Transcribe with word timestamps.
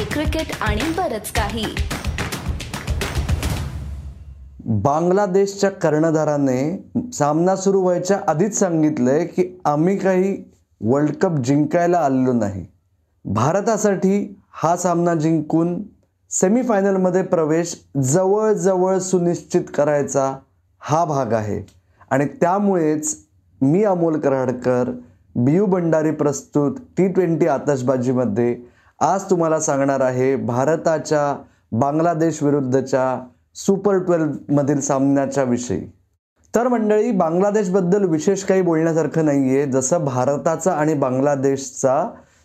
Hockey 0.00 0.12
cricket 0.12 0.52
आणि 0.60 0.82
बरच 0.96 1.30
काही. 1.32 1.64
बांगलादेशच्या 4.84 5.70
कर्णधाराने 5.70 7.10
सामना 7.14 7.56
सुरू 7.56 7.80
व्हायच्या 7.82 8.18
आधीच 8.28 8.58
सांगितलंय 8.58 9.24
की 9.26 9.44
आम्ही 9.64 9.96
काही 9.96 10.36
वर्ल्ड 10.80 11.14
कप 11.22 11.36
जिंकायला 11.44 11.98
आलेलो 11.98 12.32
नाही. 12.32 12.64
भारतासाठी 13.24 14.36
हा 14.52 14.76
सामना 14.76 15.14
जिंकून 15.14 15.82
सेमीफायनलमध्ये 16.30 17.22
प्रवेश 17.22 17.76
जवळजवळ 18.02 18.98
सुनिश्चित 18.98 19.64
करायचा 19.74 20.32
हा 20.82 21.04
भाग 21.04 21.32
आहे. 21.32 21.60
आणि 22.10 22.24
त्यामुळेच 22.40 23.16
मी 23.60 23.84
अमोल 23.84 24.20
कराडकर 24.20 24.90
बियू 25.34 25.66
भंडारी 25.66 26.10
प्रस्तुत 26.10 26.76
टी 26.96 27.08
ट्वेंटी 27.08 27.46
आतषबाजीमध्ये 27.46 28.54
आज 29.00 29.22
तुम्हाला 29.30 29.58
सांगणार 29.60 30.00
आहे 30.00 30.34
भारताच्या 30.36 31.20
बांगलादेश 31.72 32.42
विरुद्धच्या 32.42 33.04
सुपर 33.56 33.98
ट्वेल्वमधील 33.98 34.80
सामन्याच्या 34.80 35.44
विषयी. 35.44 35.80
तर 36.54 36.68
मंडळी 36.68 37.10
बांगलादेशबद्दल 37.10 38.04
विशेष 38.04 38.44
काही 38.44 38.62
बोलण्यासारखं 38.62 39.24
नाही 39.24 39.56
आहे 39.56 39.66
जसं 39.66 40.04
भारताचा 40.04 40.72
आणि 40.72 40.94
बांगलादेशचा 40.94 42.04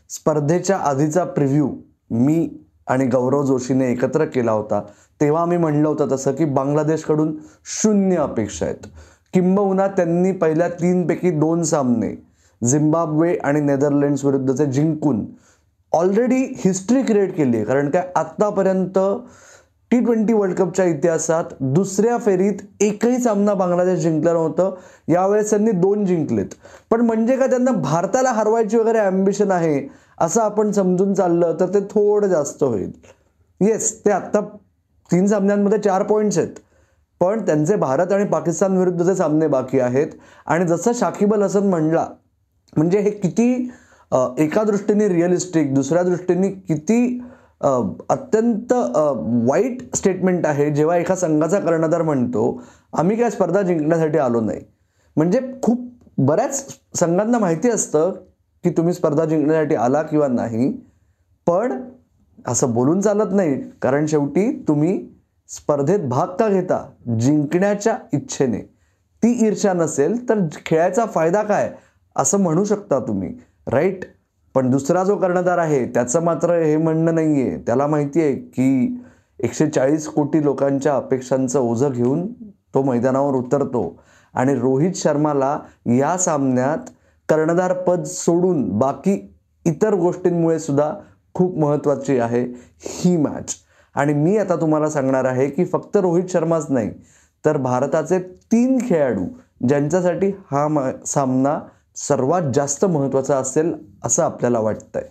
स्पर्धेच्या 0.09 0.77
आधीचा 0.77 1.23
प्रिव्ह्यू 1.23 1.69
मी 2.11 2.49
आणि 2.87 3.05
गौरव 3.07 3.43
जोशीने 3.45 3.91
एकत्र 3.91 4.25
केला 4.25 4.51
होता 4.51 4.81
तेव्हा 5.21 5.41
आम्ही 5.41 5.57
म्हणलं 5.57 5.87
होतं 5.87 6.07
तसं 6.11 6.31
की 6.31 6.45
बांगलादेशकडून 6.45 7.37
शून्य 7.81 8.15
अपेक्षा 8.15 8.65
आहेत. 8.65 8.87
किंबहुना 9.33 9.87
त्यांनी 9.87 10.31
पहिल्या 10.31 10.69
तीनपैकी 10.69 11.31
दोन 11.31 11.63
सामने 11.63 12.15
झिम्बाब्वे 12.61 13.35
आणि 13.35 13.61
नेदरलँड्स 13.61 14.25
विरुद्धचे 14.25 14.65
जिंकून 14.65 15.25
ऑलरेडी 15.95 16.37
हिस्ट्री 16.57 17.01
क्रिएट 17.03 17.35
केली 17.35 17.57
आहे. 17.57 17.65
कारण 17.65 17.89
काय 17.89 18.07
आत्तापर्यंत 18.15 18.97
टी 19.91 19.99
ट्वेंटी 19.99 20.33
वर्ल्ड 20.33 20.55
कपच्या 20.57 20.85
इतिहासात 20.85 21.53
दुसऱ्या 21.61 22.17
फेरीत 22.17 22.61
एकही 22.79 23.17
सामना 23.17 23.53
बांगलादेश 23.53 23.99
जिंकला 23.99 24.33
नव्हतं. 24.33 24.73
यावेळेस 25.07 25.49
त्यांनी 25.49 25.71
दोन 25.71 26.05
जिंकलेत. 26.05 26.55
पण 26.91 27.01
म्हणजे 27.01 27.37
का 27.37 27.47
त्यांना 27.47 27.71
भारताला 27.71 28.31
हरवायची 28.31 28.77
वगैरे 28.77 28.99
ॲम्बिशन 28.99 29.51
आहे 29.51 29.79
असं 30.17 30.41
आपण 30.41 30.71
समजून 30.71 31.13
चाललं 31.13 31.55
तर 31.59 31.73
ते 31.73 31.79
थोडं 31.91 32.27
जास्त 32.27 32.63
होईल. 32.63 32.91
येस 33.61 34.05
ते 34.05 34.11
आत्ता 34.11 34.41
तीन 35.09 35.27
सामन्यांमध्ये 35.27 35.79
चार 35.79 36.03
पॉईंट्स 36.03 36.37
आहेत. 36.37 36.53
पण 37.21 37.45
त्यांचे 37.45 37.75
भारत 37.75 38.11
आणि 38.11 38.25
पाकिस्तान 38.25 38.77
विरुद्धचे 38.77 39.15
सामने 39.15 39.47
बाकी 39.47 39.79
आहेत. 39.79 40.07
आणि 40.45 40.65
जसं 40.67 40.91
शाकिब 40.93 41.33
अल 41.33 41.43
हसन 41.43 41.69
म्हणला 41.69 42.07
म्हणजे 42.77 42.99
हे 42.99 43.09
किती 43.09 43.69
एका 44.39 44.63
दृष्टीने 44.63 45.07
रिअलिस्टिक 45.09 45.73
दुसऱ्या 45.75 46.03
दृष्टीने 46.03 46.49
किती 46.49 47.19
अत्यंत 47.61 48.73
वाईट 49.47 49.95
स्टेटमेंट 49.95 50.45
आहे. 50.45 50.69
जेव्हा 50.71 50.97
एका 50.97 51.15
संघाचा 51.15 51.59
कर्णधार 51.59 52.01
म्हणतो 52.01 52.61
आम्ही 52.93 53.17
काय 53.17 53.29
स्पर्धा 53.29 53.61
जिंकण्यासाठी 53.61 54.17
आलो 54.17 54.41
नाही. 54.41 54.61
म्हणजे 55.17 55.39
खूप 55.63 55.87
बऱ्याच 56.17 56.77
संघांना 56.95 57.39
माहिती 57.39 57.69
असतं 57.69 58.11
की 58.63 58.69
तुम्ही 58.77 58.93
स्पर्धा 58.93 59.25
जिंकण्यासाठी 59.25 59.75
आला 59.75 60.01
किंवा 60.01 60.27
नाही. 60.27 60.71
पण 61.47 61.81
असं 62.47 62.73
बोलून 62.73 63.01
चालत 63.01 63.33
नाही. 63.33 63.61
कारण 63.81 64.05
शेवटी 64.05 64.51
तुम्ही 64.67 64.99
स्पर्धेत 65.49 66.07
भाग 66.09 66.27
का 66.39 66.47
घेता? 66.49 66.83
जिंकण्याच्या 67.19 67.97
इच्छेने. 68.13 68.59
ती 69.23 69.31
ईर्षा 69.47 69.73
नसेल 69.73 70.17
तर 70.29 70.39
खेळायचा 70.65 71.05
फायदा 71.05 71.41
काय? 71.43 71.71
असं 72.15 72.39
म्हणू 72.39 72.63
शकता 72.63 72.99
तुम्ही. 72.99 73.33
राईट? 73.67 74.05
पण 74.55 74.69
दुसरा 74.69 75.03
जो 75.03 75.15
कर्णधार 75.15 75.57
आहे 75.57 75.85
त्याचं 75.85 76.23
मात्र 76.23 76.53
हे 76.53 76.75
म्हणणं 76.77 77.15
नाही 77.15 77.41
आहे 77.41 77.57
त्याला 77.57 77.87
माहिती 77.87 78.21
आहे 78.21 78.35
की 78.35 79.01
एकशे 79.39 79.67
चाळीस 79.67 80.07
कोटी 80.07 80.43
लोकांच्या 80.43 80.95
अपेक्षांचं 80.95 81.59
ओझं 81.59 81.91
घेऊन 81.91 82.27
तो 82.73 82.83
मैदानावर 82.83 83.33
उतरतो. 83.33 84.01
आणि 84.33 84.55
रोहित 84.55 84.95
शर्माला 84.95 85.57
या 85.97 86.17
सामन्यात 86.17 86.89
कर्णधार 87.29 87.73
पद 87.73 88.03
सोडून 88.03 88.67
बाकी 88.79 89.17
इतर 89.65 89.93
गोष्टींमुळे 89.93 90.59
सुद्धा 90.59 90.91
खूप 91.33 91.57
महत्त्वाची 91.57 92.19
आहे 92.19 92.41
ही 92.79 93.15
मॅच 93.17 93.55
आणि 93.95 94.13
मी 94.13 94.37
आता 94.37 94.55
तुम्हाला 94.55 94.89
सांगणार 94.89 95.25
आहे 95.25 95.49
की 95.49 95.65
फक्त 95.65 95.97
रोहित 95.97 96.29
शर्माच 96.29 96.65
नाही 96.69 96.91
तर 97.45 97.57
भारताचे 97.57 98.19
तीन 98.51 98.77
खेळाडू 98.89 99.25
ज्यांच्यासाठी 99.67 100.31
हा 100.51 100.67
मा 100.67 100.91
सामना 101.05 101.59
सर्वात 101.95 102.41
जास्त 102.53 102.85
महत्त्वाचा 102.85 103.37
असेल 103.37 103.73
असं 104.03 104.23
आपल्याला 104.23 104.59
वाटतंय. 104.59 105.03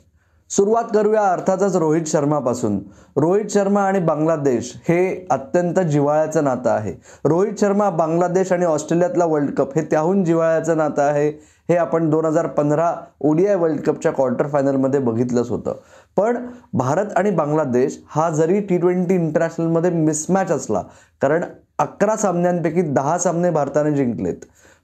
सुरुवात 0.51 0.85
करूया 0.95 1.23
अर्थातच 1.33 1.77
रोहित 1.77 2.03
शर्मापासून. 2.07 2.79
रोहित 3.17 3.45
शर्मा 3.51 3.83
आणि 3.83 3.99
बांगलादेश 3.99 4.75
हे 4.89 5.27
अत्यंत 5.31 5.79
जिव्हाळ्याचं 5.81 6.45
नातं 6.45 6.71
आहे. 6.71 6.95
रोहित 7.25 7.53
शर्मा 7.61 7.91
बांगलादेश 7.91 8.53
आणि 8.53 8.65
ऑस्ट्रेलियातला 8.65 9.25
वर्ल्ड 9.25 9.55
कप 9.55 9.75
हे 9.77 9.83
त्याहून 9.83 10.25
जिव्हाळ्याचं 10.25 10.77
नातं 10.77 11.03
आहे 11.03 11.29
हे 11.69 11.77
आपण 11.77 12.11
दोन 12.11 12.25
हजार 12.25 12.47
पंधरा 12.47 12.95
ओडीआय 13.21 13.55
वर्ल्ड 13.55 13.81
कपच्या 13.81 14.13
क्वार्टर 14.13 14.47
फायनलमध्ये 14.47 15.01
बघितलंच 15.01 15.51
होतं. 15.51 15.75
पण 16.17 16.47
भारत 16.73 17.07
आणि 17.17 17.31
बांगलादेश 17.31 18.01
हा 18.09 18.31
जरी 18.31 18.61
टी 18.61 18.79
ट्वेंटी 18.79 19.15
इंटरनॅशनलमध्ये 19.15 19.91
मिसमॅच 19.91 20.51
असला 20.51 20.83
कारण 21.21 21.45
अकरा 21.79 22.17
सामन्यांपैकी 22.17 22.83
दहा 22.83 23.19
सामने 23.19 23.51
भारताने 23.51 23.93
जिंकलेत. 23.93 24.37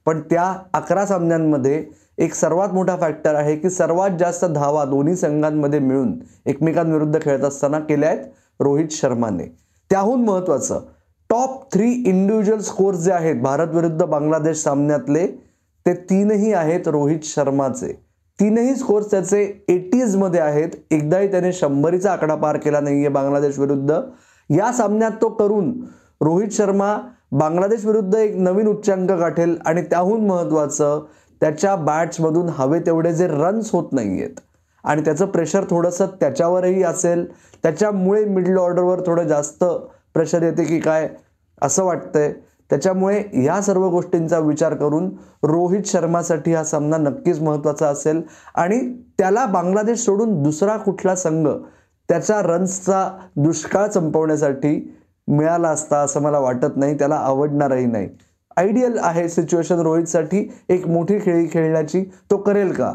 पण 0.07 0.21
त्या 0.21 0.55
अकरा 0.75 1.07
सामन्यांमध्ये 1.07 1.85
एक 2.19 2.35
सर्वात 2.35 2.69
मोठा 2.69 2.97
फॅक्टर 2.97 3.35
आहे 3.35 3.57
की 3.57 3.71
सर्वात 3.71 4.11
जास्त 4.19 4.45
धावा 4.45 4.85
दोन्ही 4.85 5.17
संघांमध्ये 5.17 5.79
मिळून 5.79 6.13
एकमेकांविरुद्ध 6.47 7.23
खेळत 7.23 7.45
असताना 7.45 7.79
केल्या 7.79 8.09
आहेत 8.09 8.25
रोहित 8.61 8.89
शर्माने. 8.91 9.45
त्याहून 9.91 10.25
महत्त्वाचं 10.25 10.81
टॉप 11.31 11.73
थ्री 11.73 11.91
इंडिव्हिज्युअल 11.91 12.61
स्कोर्स 12.61 12.99
जे 12.99 13.13
आहेत 13.13 13.43
भारत 13.43 13.75
विरुद्ध 13.75 14.05
बांगलादेश 14.05 14.57
सामन्यातले 14.57 15.27
ते 15.87 15.95
तीनही 15.95 16.53
आहेत 16.53 16.89
रोहित 16.89 17.21
शर्माचे. 17.23 17.93
तीनही 18.39 18.75
स्कोर्स 18.75 19.11
त्याचे 19.11 19.65
एटीजमध्ये 19.69 20.41
आहेत. 20.41 20.69
एकदाही 20.91 21.31
त्याने 21.31 21.53
शंभरीचा 21.53 22.13
आकडा 22.13 22.35
पार 22.35 22.57
केला 22.57 22.81
नाही 22.81 22.99
आहे 22.99 23.09
बांगलादेश 23.09 23.59
विरुद्ध. 23.59 24.01
या 24.51 24.73
सामन्यात 24.73 25.11
तो 25.23 25.29
करून 25.29 25.73
रोहित 26.21 26.49
शर्मा 26.53 26.97
बांगलादेश 27.33 27.85
विरुद्ध 27.85 28.15
एक 28.15 28.37
नवीन 28.37 28.67
उच्चांक 28.67 29.11
गाठेल 29.11 29.57
आणि 29.67 29.83
त्याहून 29.83 30.27
महत्त्वाचं 30.27 31.05
त्याच्या 31.41 31.75
बॅट्समधून 31.77 32.49
हवे 32.49 32.79
तेवढे 32.79 33.13
जे 33.13 33.27
रन्स 33.27 33.71
होत 33.73 33.93
नाही 33.93 34.21
आहेत 34.23 34.41
आणि 34.85 35.03
त्याचं 35.05 35.27
प्रेशर 35.27 35.65
थोडंसं 35.71 36.07
त्याच्यावरही 36.21 36.83
असेल 36.83 37.25
त्याच्यामुळे 37.63 38.25
मिडल 38.25 38.59
ऑर्डरवर 38.59 39.01
थोडं 39.01 39.27
जास्त 39.29 39.65
प्रेशर 40.15 40.43
येते 40.43 40.65
की 40.65 40.79
काय 40.81 41.09
असं 41.63 41.85
वाटतंय. 41.85 42.33
त्याच्यामुळे 42.71 43.23
या 43.45 43.61
सर्व 43.63 43.89
गोष्टींचा 43.89 44.39
विचार 44.39 44.75
करून 44.75 45.09
रोहित 45.43 45.87
शर्मासाठी 45.87 46.55
हा 46.55 46.63
सामना 46.65 46.97
नक्कीच 46.97 47.41
महत्त्वाचा 47.41 47.89
असेल. 47.89 48.21
आणि 48.55 48.79
त्याला 49.19 49.45
बांगलादेश 49.47 50.05
सोडून 50.05 50.43
दुसरा 50.43 50.77
कुठला 50.77 51.15
संघ 51.17 51.49
त्याच्या 52.09 52.41
रन्सचा 52.43 53.09
दुष्काळ 53.37 53.89
संपवण्यासाठी 53.89 54.75
मिळाला 55.31 55.69
असता 55.69 55.99
असं 55.99 56.21
मला 56.21 56.39
वाटत 56.39 56.77
नाही 56.77 56.95
त्याला 56.99 57.15
आवडणारही 57.15 57.87
नाही. 57.87 58.09
आयडियल 58.57 58.99
आहे 59.03 59.29
सिच्युएशन 59.29 59.79
रोहितसाठी 59.79 60.53
एक 60.69 60.87
मोठी 60.89 61.19
खेळी 61.19 61.47
खेळण्याची. 61.53 62.05
तो 62.31 62.37
करेल 62.37 62.73
का? 62.73 62.93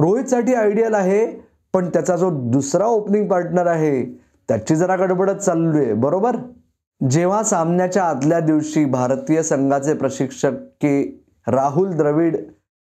रोहितसाठी 0.00 0.54
आयडियल 0.54 0.94
आहे 0.94 1.26
पण 1.72 1.88
त्याचा 1.88 2.16
जो 2.16 2.30
दुसरा 2.50 2.86
ओपनिंग 2.86 3.28
पार्टनर 3.28 3.66
आहे 3.66 4.04
त्याची 4.48 4.76
जरा 4.76 4.96
गडबडच 4.96 5.36
चालू 5.36 5.76
आहे 5.76 5.92
बरोबर? 5.92 6.36
जेव्हा 7.10 7.42
सामन्याच्या 7.42 8.04
आदल्या 8.04 8.40
दिवशी 8.40 8.84
भारतीय 8.84 9.42
संघाचे 9.42 9.94
प्रशिक्षक 9.94 10.52
के. 10.52 11.24
राहुल 11.48 11.90
द्रविड 11.90 12.36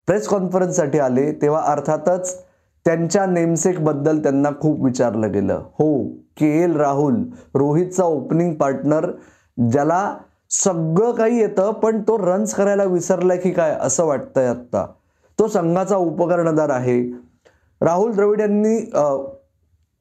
प्रेस 0.07 0.27
कॉन्फरन्ससाठी 0.27 0.99
आले 0.99 1.31
तेव्हा 1.31 1.61
अर्थातच 1.61 2.43
त्यांच्या 2.89 3.25
नेमसेकबद्दल 3.25 4.19
त्यांना 4.19 4.49
खूप 4.61 4.83
विचारलं 4.83 5.31
गेलं. 5.31 5.61
हो 5.79 6.07
के 6.37 6.47
एल 6.63 6.75
राहुल 6.75 7.15
रोहितचा 7.55 8.03
ओपनिंग 8.03 8.53
पार्टनर 8.53 9.05
ज्याला 9.71 10.15
सगळं 10.51 11.11
काही 11.11 11.39
येतं 11.39 11.71
पण 11.71 12.01
तो 12.01 12.17
रन्स 12.17 12.53
करायला 12.53 12.83
विसरलाय 12.83 13.37
की 13.37 13.51
काय 13.51 13.75
असं 13.81 14.05
वाटतंय 14.05 14.47
आत्ता. 14.47 14.85
तो 15.39 15.47
संघाचा 15.47 15.95
उपकर्णधार 15.95 16.69
आहे. 16.69 17.01
राहुल 17.81 18.11
द्रविड 18.11 18.39
यांनी 18.41 18.79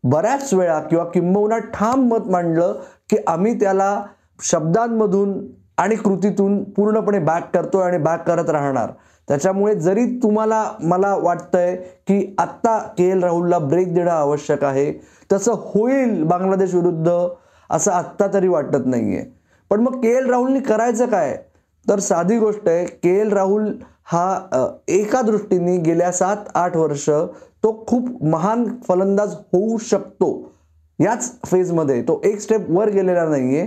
बऱ्याच 0.04 0.54
वेळा 0.54 0.78
किंवा 0.80 1.04
किंबहुना 1.04 1.58
ठाम 1.74 2.08
मत 2.08 2.30
मांडलं 2.30 2.80
की 3.10 3.16
आम्ही 3.26 3.54
त्याला 3.60 4.02
शब्दांमधून 4.42 5.38
आणि 5.78 5.96
कृतीतून 5.96 6.62
पूर्णपणे 6.64 7.18
बॅक 7.18 7.54
करतो 7.54 7.78
आणि 7.78 7.98
बॅक 7.98 8.26
करत 8.28 8.50
राहणार. 8.50 8.92
त्याच्यामुळे 9.28 9.74
जरी 9.74 10.04
तुम्हाला 10.22 10.64
मला 10.80 11.14
वाटतंय 11.16 11.74
की 12.08 12.34
आत्ता 12.38 12.78
के 12.98 13.08
एल 13.10 13.22
राहुलला 13.22 13.58
ब्रेक 13.58 13.94
देणं 13.94 14.10
आवश्यक 14.10 14.64
आहे. 14.64 14.92
तसं 15.32 15.54
होईल 15.64 16.22
बांगलादेश 16.24 16.74
विरुद्ध 16.74 17.10
असं 17.70 17.92
आत्ता 17.92 18.26
तरी 18.34 18.48
वाटत 18.48 18.86
नाही 18.86 19.16
आहे 19.16 19.24
पण 19.70 19.80
मग 19.80 20.00
के 20.02 20.16
एल 20.16 20.30
राहुलनी 20.30 20.60
करायचं 20.60 21.06
काय? 21.06 21.36
तर 21.86 21.98
साधी 22.00 22.38
गोष्ट 22.38 22.68
आहे 22.68 22.84
के 23.02 23.18
एल 23.20 23.32
राहुल 23.32 23.72
हा 24.04 24.80
एका 24.88 25.20
दृष्टीने 25.22 25.76
गेल्या 25.76 26.10
सात 26.12 26.36
आठ 26.54 26.76
वर्ष 26.76 27.08
तो 27.62 27.72
खूप 27.88 28.22
महान 28.24 28.64
फलंदाज 28.88 29.34
होऊ 29.52 29.78
शकतो 29.80 30.30
याच 30.98 31.30
फेजमध्ये 31.46 32.00
तो 32.02 32.20
एक 32.24 32.40
स्टेप 32.40 32.70
वर 32.70 32.88
गेलेला 32.88 33.20
आहे 33.20 33.66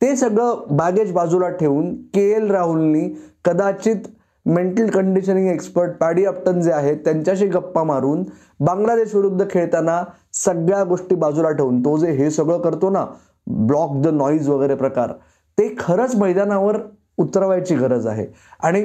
ते 0.00 0.14
सगळं 0.16 0.76
बॅगेज 0.76 1.12
बाजूला 1.12 1.48
ठेवून 1.48 1.94
के 2.14 2.28
एल 2.32 2.50
राहुलनी 2.50 3.08
कदाचित 3.44 4.08
mental 4.48 4.88
conditioning 4.90 5.48
expert 5.50 5.96
Paddy 6.00 6.24
Upton 6.24 6.60
जे 6.62 6.72
आहेत 6.72 6.96
त्यांच्याशी 7.04 7.46
गप्पा 7.46 7.82
मारून 7.84 8.22
बांगलादेश 8.60 9.14
विरुद्ध 9.14 9.44
खेळताना 9.50 10.02
सगळ्या 10.34 10.82
गोष्टी 10.84 11.14
बाजूला 11.14 11.50
ठेवून 11.50 11.80
तो 11.84 11.96
जे 11.98 12.12
हे 12.12 12.30
सगळं 12.30 12.60
करतो 12.60 12.90
ना 12.90 13.04
ब्लॉक 13.46 14.00
द 14.02 14.08
नॉईज 14.14 14.48
वगैरे 14.48 14.74
प्रकार 14.74 15.12
ते 15.58 15.68
खरंच 15.78 16.14
मैदानावर 16.16 16.76
उतरवायची 17.18 17.74
गरज 17.74 18.06
आहे. 18.06 18.26
आणि 18.60 18.84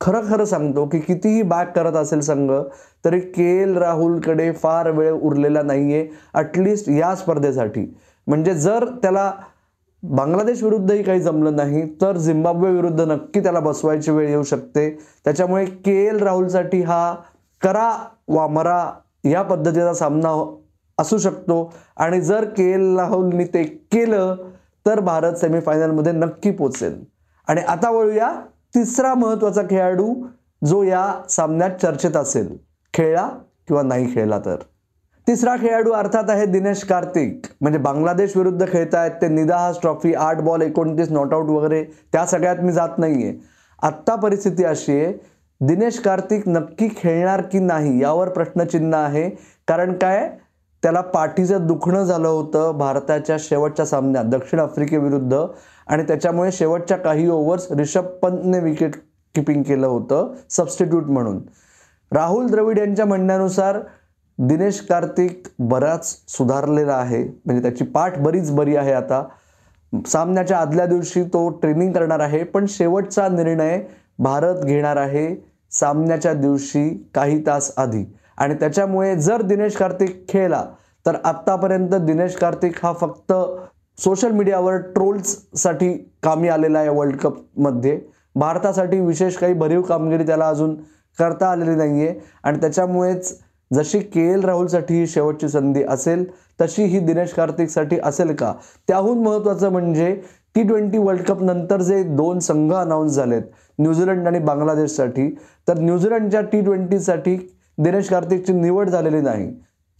खरं 0.00 0.28
खरं 0.30 0.44
सांगतो 0.44 0.84
की 0.86 0.98
कितीही 0.98 1.42
बॅक 1.42 1.74
करत 1.76 1.96
असेल 1.96 2.20
संघ 2.20 2.50
तरी 3.04 3.20
के 3.20 3.44
एल 3.62 3.76
राहुलकडे 3.78 4.50
फार 4.52 4.90
वेळ 4.90 5.12
उरलेला 5.12 5.62
नाही 5.62 5.94
आहे 5.94 6.06
ॲटलिस्ट 6.34 6.88
या 6.88 7.14
स्पर्धेसाठी. 7.16 7.84
म्हणजे 8.26 8.54
जर 8.54 8.84
त्याला 9.02 9.30
बांगलादेश 10.02 10.62
विरुद्धही 10.62 11.02
काही 11.02 11.20
जमलं 11.20 11.56
नाही 11.56 11.94
तर 12.00 12.16
झिम्बाब्वे 12.16 12.70
विरुद्ध 12.70 13.00
नक्की 13.00 13.40
त्याला 13.40 13.60
बसवायची 13.60 14.10
वेळ 14.10 14.28
येऊ 14.28 14.42
शकते. 14.42 14.98
त्याच्यामुळे 15.24 15.64
के 15.64 16.06
एल 16.06 16.16
राहुलसाठी 16.16 16.82
हा 16.82 17.14
करा 17.62 18.08
वा 18.28 18.46
मरा 18.46 18.92
या 19.24 19.42
पद्धतीचा 19.42 19.94
सामना 19.94 20.28
हो- 20.28 20.54
असू 20.98 21.18
शकतो. 21.18 21.72
आणि 21.96 22.20
जर 22.20 22.44
के 22.44 22.72
एल 22.72 22.98
राहुलनी 22.98 23.44
ते 23.44 23.62
केलं 23.64 24.36
तर 24.86 25.00
भारत 25.00 25.34
सेमीफायनलमध्ये 25.34 26.12
नक्की 26.12 26.50
पोचेल. 26.50 27.04
आणि 27.48 27.60
आता 27.60 27.90
वळूया 27.90 28.40
तिसरा 28.74 29.14
महत्त्वाचा 29.14 29.62
खेळाडू 29.62 30.14
जो 30.64 30.82
या 30.82 31.14
सामन्यात 31.30 31.70
चर्चेत 31.82 32.16
असेल. 32.16 32.58
खेळला 32.94 33.28
किंवा 33.68 33.82
नाही 33.82 34.14
खेळला 34.14 34.38
तर? 34.38 34.56
तिसरा 35.26 35.54
खेळाडू 35.56 35.90
अर्थात 35.90 36.30
आहे 36.30 36.46
दिनेश 36.46 36.82
कार्तिक. 36.84 37.46
म्हणजे 37.60 37.78
बांगलादेश 37.78 38.36
विरुद्ध 38.36 38.66
खेळतायत 38.68 39.10
ते 39.22 39.28
निदाहास 39.28 39.80
ट्रॉफी 39.80 40.14
आठ 40.14 40.40
बॉल 40.40 40.62
एकोणतीस 40.62 41.10
नॉटआउट 41.10 41.46
वगैरे 41.46 41.82
त्या 42.12 42.24
सगळ्यात 42.26 42.56
मी 42.56 42.72
जात 42.72 42.98
नाहीये. 42.98 43.34
आत्ता 43.82 44.14
परिस्थिती 44.14 44.64
अशी 44.64 44.92
आहे 44.92 45.12
दिनेश 45.60 45.98
कार्तिक 45.98 46.48
नक्की 46.48 46.88
खेळणार 46.96 47.40
की 47.42 47.58
नाही 47.58 48.02
यावर 48.02 48.28
प्रश्नचिन्ह 48.28 48.96
आहे. 48.98 49.28
कारण 49.68 49.92
काय? 49.92 50.28
त्याला 50.82 51.00
पाठीचं 51.00 51.66
दुखणं 51.66 52.04
झालं 52.04 52.28
होतं 52.28 52.78
भारताच्या 52.78 53.36
शेवटच्या 53.40 53.86
सामन्यात 53.86 54.24
दक्षिण 54.24 54.60
आफ्रिकेविरुद्ध 54.60 55.44
आणि 55.86 56.02
त्याच्यामुळे 56.02 56.52
शेवटच्या 56.52 56.96
काही 56.96 57.28
ओव्हर्स 57.28 57.70
रिषभ 57.72 58.06
पंतने 58.22 58.60
विकेट 58.60 58.96
किपिंग 59.34 59.62
केलं 59.62 59.86
होतं 59.86 60.32
सबस्टिट्यूट 60.50 61.06
म्हणून. 61.06 61.40
राहुल 62.12 62.46
द्रविड 62.46 62.78
यांच्या 62.78 63.04
म्हणण्यानुसार 63.04 63.78
दिनेश 64.38 64.80
कार्तिक 64.80 65.48
बराच 65.60 66.06
सुधारलेला 66.28 66.94
आहे. 66.94 67.22
म्हणजे 67.46 67.62
त्याची 67.62 67.84
पाठ 67.84 68.18
बरीच 68.18 68.50
बरी 68.50 68.76
आहे 68.76 68.92
आता. 68.92 69.22
सामन्याच्या 69.92 70.58
आदल्या 70.58 70.86
दिवशी 70.86 71.22
तो 71.22 71.48
ट्रेनिंग 71.62 71.92
करणार 71.92 72.20
आहे 72.20 72.42
पण 72.44 72.66
शेवटचा 72.68 73.28
निर्णय 73.28 73.80
भारत 74.18 74.64
घेणार 74.64 74.96
आहे 74.96 75.34
सामन्याच्या 75.72 76.32
दिवशी 76.34 76.88
काही 77.14 77.44
तास 77.46 77.72
आधी. 77.76 78.04
आणि 78.38 78.54
त्याच्यामुळे 78.54 79.14
जर 79.16 79.42
दिनेश 79.42 79.76
कार्तिक 79.76 80.24
खेळला 80.28 80.64
तर 81.06 81.16
आत्तापर्यंत 81.24 81.94
दिनेश 81.94 82.36
कार्तिक 82.36 82.78
हा 82.82 82.92
फक्त 82.92 83.32
सोशल 83.98 84.30
मीडियावर 84.30 84.76
ट्रोल्ससाठी 84.94 85.92
कामी 86.22 86.48
आलेला 86.48 86.78
आहे 86.78 86.88
वर्ल्ड 86.88 87.16
कपमध्ये 87.16 87.98
भारतासाठी 88.34 89.00
विशेष 89.00 89.36
काही 89.36 89.54
भरीव 89.54 89.82
कामगिरी 89.82 90.26
त्याला 90.26 90.48
अजून 90.48 90.74
करता 91.18 91.50
आलेली 91.50 91.74
नाही 91.74 92.06
आहे 92.06 92.18
आणि 92.42 92.60
त्याच्यामुळेच 92.60 93.38
जशी 93.72 93.98
के 93.98 94.20
एल 94.32 94.44
राहुलसाठी 94.44 94.94
ही 94.94 95.06
शेवटची 95.06 95.48
संधी 95.48 95.82
असेल 95.82 96.24
तशी 96.60 96.84
ही 96.84 96.98
दिनेश 96.98 97.32
कार्तिकसाठी 97.32 97.98
असेल 98.04 98.34
का? 98.34 98.52
त्याहून 98.88 99.22
महत्त्वाचं 99.22 99.70
म्हणजे 99.72 100.14
टी 100.54 100.62
ट्वेंटी 100.62 100.98
वर्ल्ड 100.98 101.22
कप 101.22 101.42
नंतर 101.42 101.82
जे 101.82 102.02
दोन 102.02 102.38
संघ 102.38 102.72
अनाऊन्स 102.72 103.12
झालेत 103.12 103.42
न्यूझीलंड 103.78 104.26
आणि 104.26 104.38
बांगलादेशसाठी 104.38 105.28
तर 105.68 105.78
न्यूझीलंडच्या 105.78 106.40
टी 106.42 106.60
ट्वेंटीसाठी 106.60 107.36
दिनेश 107.78 108.08
कार्तिकची 108.08 108.52
निवड 108.52 108.88
झालेली 108.88 109.20
नाही. 109.20 109.50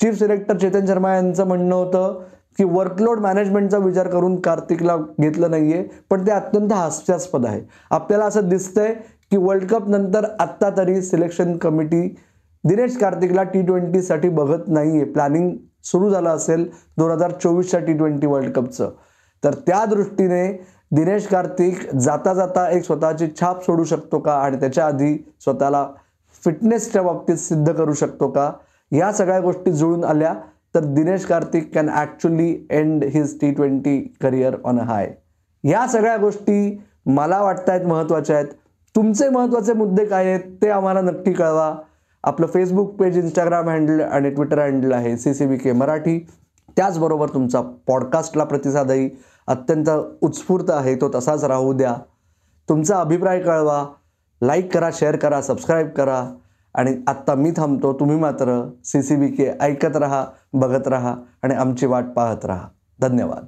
चीफ 0.00 0.18
सिलेक्टर 0.18 0.56
चेतन 0.56 0.86
शर्मा 0.86 1.14
यांचं 1.14 1.46
म्हणणं 1.46 1.74
होतं 1.74 2.20
की 2.58 2.64
वर्कलोड 2.64 3.20
मॅनेजमेंटचा 3.20 3.78
विचार 3.78 4.08
करून 4.08 4.40
कार्तिकला 4.40 4.96
घेतलं 5.20 5.50
नाहीये 5.50 5.82
पण 6.10 6.26
ते 6.26 6.30
अत्यंत 6.30 6.72
हास्यास्पद 6.72 7.46
आहे. 7.46 7.60
आपल्याला 7.90 8.24
असं 8.24 8.48
दिसतंय 8.48 8.94
की 9.30 9.36
वर्ल्ड 9.36 9.64
कप 9.64 9.88
नंतर 9.88 10.26
आत्ता 10.40 10.70
तरी 10.76 11.00
सिलेक्शन 11.02 11.56
कमिटी 11.56 12.14
दिनेश 12.64 12.96
कार्तिकला 12.96 13.42
टी 13.42 13.62
ट्वेंटीसाठी 13.62 14.28
बघत 14.28 14.68
नाहीये. 14.68 15.04
प्लॅनिंग 15.04 15.50
सुरू 15.84 16.10
झालं 16.10 16.28
असेल 16.30 16.68
दोन 16.98 17.10
हजार 17.10 17.30
चोवीसच्या 17.32 17.80
टी 17.80 17.92
ट्वेंटी 17.92 18.26
वर्ल्ड 18.26 18.52
कपचं 18.52 18.90
तर 19.42 19.54
त्या 19.66 19.84
दृष्टीने 19.84 20.46
दिनेश 20.90 21.26
कार्तिक 21.26 21.88
जाता 21.96 22.34
जाता 22.34 22.68
एक 22.70 22.84
स्वतःची 22.84 23.26
छाप 23.40 23.64
सोडू 23.64 23.84
शकतो 23.84 24.18
का? 24.18 24.34
आणि 24.34 24.56
त्याच्या 24.60 24.86
आधी 24.86 25.14
स्वतःला 25.40 25.86
फिटनेसच्या 26.44 27.02
बाबतीत 27.02 27.36
सिद्ध 27.36 27.72
करू 27.72 27.92
शकतो 27.92 28.28
का? 28.30 28.50
या 28.92 29.12
सगळ्या 29.12 29.40
गोष्टी 29.40 29.72
जुळून 29.72 30.04
आल्या 30.04 30.34
तर 30.74 30.84
Dinesh 30.84 31.24
Karthik 31.26 31.74
can 31.74 31.88
actually 31.88 32.54
end 32.70 33.04
his 33.04 33.38
T 33.40 33.50
twenty 33.50 33.98
career 34.22 34.54
on 34.64 34.78
high 34.80 35.12
या 35.64 35.86
सगळ्या 35.86 36.16
गोष्टी 36.16 36.78
मला 37.06 37.40
वाटतायत 37.42 37.86
महत्त्वाच्या 37.86 38.36
आहेत. 38.36 38.46
तुमचे 38.94 39.28
महत्त्वाचे 39.28 39.72
मुद्दे 39.72 40.04
काय 40.04 40.26
आहेत 40.26 40.56
ते 40.62 40.68
आम्हाला 40.70 41.00
नक्की 41.00 41.32
कळवा. 41.32 41.74
आपलं 42.24 42.46
फेसबुक 42.46 42.94
पेज 42.94 43.18
इंस्टाग्राम 43.18 43.68
हँडल 43.68 44.00
आणि 44.00 44.30
ट्विटर 44.30 44.58
हँडल 44.58 44.92
आहे 44.92 45.16
C 45.16 45.34
C 45.34 45.46
B 45.46 45.56
K 45.56 45.72
Marathi. 45.72 46.26
त्याचबरोबर 46.76 47.28
तुमचा 47.28 47.60
पॉडकास्टला 47.60 48.44
प्रतिसादही 48.44 49.10
अत्यंत 49.46 49.90
उत्स्फूर्त 50.20 50.70
आहे 50.70 50.94
तो 50.94 51.10
तसाच 51.14 51.44
राहू 51.44 51.72
द्या. 51.72 51.96
तुमचा 52.68 53.00
अभिप्राय 53.00 53.40
कळवा 53.40 53.86
लाईक 54.42 54.74
करा 54.74 54.90
शेअर 54.92 55.16
करा 55.16 55.42
सबस्क्राईब 55.42 55.88
करा. 55.88 56.34
आणि 56.74 56.96
आत्ता 57.06 57.34
मी 57.34 57.50
थांबतो 57.50 57.92
तुम्ही 57.92 58.16
मात्र 58.16 58.70
सी 58.84 59.02
सी 59.02 59.16
बी 59.16 59.28
के 59.28 59.50
ऐकत 59.60 59.96
राहा 59.96 60.24
बघत 60.52 60.88
राहा 60.88 61.14
आणि 61.42 61.54
आमची 61.54 61.86
वाट 61.86 62.04
पाहत 62.16 62.44
राहा. 62.44 62.68
धन्यवाद. 63.00 63.44